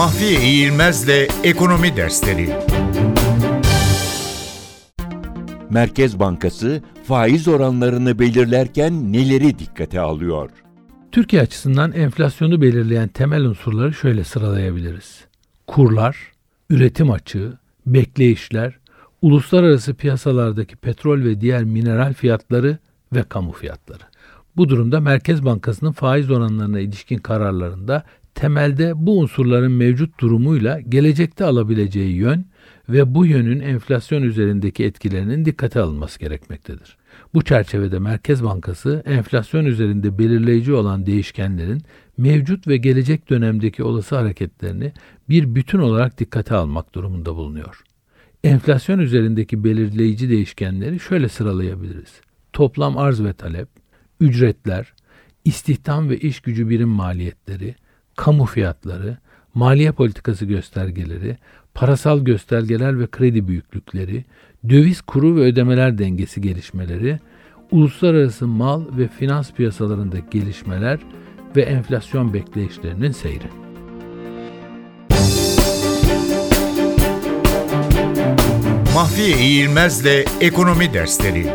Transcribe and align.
Mahfiye 0.00 0.40
İğilmez'le 0.40 1.28
Ekonomi 1.44 1.96
Dersleri 1.96 2.48
Merkez 5.70 6.18
Bankası 6.18 6.82
faiz 7.04 7.48
oranlarını 7.48 8.18
belirlerken 8.18 9.12
neleri 9.12 9.58
dikkate 9.58 10.00
alıyor? 10.00 10.50
Türkiye 11.12 11.42
açısından 11.42 11.92
enflasyonu 11.92 12.60
belirleyen 12.60 13.08
temel 13.08 13.44
unsurları 13.44 13.94
şöyle 13.94 14.24
sıralayabiliriz. 14.24 15.24
Kurlar, 15.66 16.16
üretim 16.70 17.10
açığı, 17.10 17.58
bekleyişler, 17.86 18.78
uluslararası 19.22 19.94
piyasalardaki 19.94 20.76
petrol 20.76 21.24
ve 21.24 21.40
diğer 21.40 21.64
mineral 21.64 22.14
fiyatları 22.14 22.78
ve 23.12 23.22
kamu 23.22 23.52
fiyatları. 23.52 24.02
Bu 24.56 24.68
durumda 24.68 25.00
Merkez 25.00 25.44
Bankası'nın 25.44 25.92
faiz 25.92 26.30
oranlarına 26.30 26.80
ilişkin 26.80 27.18
kararlarında 27.18 28.04
temelde 28.34 28.92
bu 28.96 29.20
unsurların 29.20 29.72
mevcut 29.72 30.20
durumuyla 30.20 30.80
gelecekte 30.80 31.44
alabileceği 31.44 32.16
yön 32.16 32.44
ve 32.88 33.14
bu 33.14 33.26
yönün 33.26 33.60
enflasyon 33.60 34.22
üzerindeki 34.22 34.84
etkilerinin 34.84 35.44
dikkate 35.44 35.80
alınması 35.80 36.20
gerekmektedir. 36.20 36.96
Bu 37.34 37.42
çerçevede 37.44 37.98
Merkez 37.98 38.44
Bankası 38.44 39.02
enflasyon 39.06 39.64
üzerinde 39.64 40.18
belirleyici 40.18 40.72
olan 40.72 41.06
değişkenlerin 41.06 41.82
mevcut 42.16 42.68
ve 42.68 42.76
gelecek 42.76 43.30
dönemdeki 43.30 43.82
olası 43.82 44.16
hareketlerini 44.16 44.92
bir 45.28 45.54
bütün 45.54 45.78
olarak 45.78 46.18
dikkate 46.18 46.54
almak 46.54 46.94
durumunda 46.94 47.34
bulunuyor. 47.34 47.82
Enflasyon 48.44 48.98
üzerindeki 48.98 49.64
belirleyici 49.64 50.30
değişkenleri 50.30 51.00
şöyle 51.00 51.28
sıralayabiliriz. 51.28 52.20
Toplam 52.52 52.98
arz 52.98 53.24
ve 53.24 53.32
talep, 53.32 53.68
ücretler, 54.20 54.92
istihdam 55.44 56.08
ve 56.08 56.18
iş 56.18 56.40
gücü 56.40 56.68
birim 56.68 56.88
maliyetleri, 56.88 57.74
kamu 58.16 58.46
fiyatları, 58.46 59.18
maliye 59.54 59.92
politikası 59.92 60.44
göstergeleri, 60.44 61.36
parasal 61.74 62.20
göstergeler 62.20 63.00
ve 63.00 63.06
kredi 63.06 63.48
büyüklükleri, 63.48 64.24
döviz 64.68 65.00
kuru 65.02 65.36
ve 65.36 65.40
ödemeler 65.40 65.98
dengesi 65.98 66.40
gelişmeleri, 66.40 67.18
uluslararası 67.70 68.46
mal 68.46 68.84
ve 68.98 69.08
finans 69.08 69.52
piyasalarında 69.52 70.18
gelişmeler 70.30 70.98
ve 71.56 71.62
enflasyon 71.62 72.34
bekleyişlerinin 72.34 73.12
seyri. 73.12 73.46
Mahfiye 78.94 79.38
İğilmez'le 79.38 80.26
Ekonomi 80.40 80.94
Dersleri 80.94 81.46